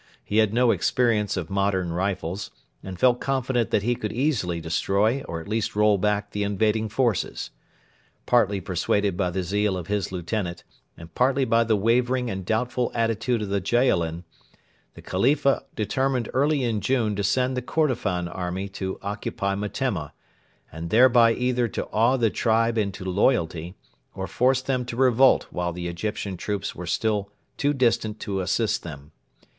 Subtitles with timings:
[0.25, 2.49] He had no experience of modern rifles,
[2.81, 6.89] and felt confident that he could easily destroy or at least roll back the invading
[6.89, 7.51] forces.
[8.25, 10.63] Partly persuaded by the zeal of his lieutenant,
[10.97, 14.23] and partly by the wavering and doubtful attitude of the Jaalin,
[14.95, 20.13] the Khalifa determined early in June to send the Kordofan army to occupy Metemma,
[20.71, 23.75] and thereby either to awe the tribe into loyalty,
[24.15, 28.81] or force them to revolt while the Egyptian troops were still too distant to assist
[28.81, 29.11] them.